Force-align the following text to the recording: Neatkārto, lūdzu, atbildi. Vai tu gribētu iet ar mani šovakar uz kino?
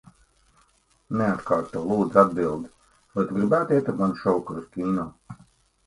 Neatkārto, 1.19 1.83
lūdzu, 1.91 2.19
atbildi. 2.23 2.73
Vai 3.15 3.29
tu 3.29 3.39
gribētu 3.39 3.79
iet 3.79 3.95
ar 3.97 4.03
mani 4.05 4.23
šovakar 4.27 4.63
uz 4.65 4.71
kino? 4.77 5.11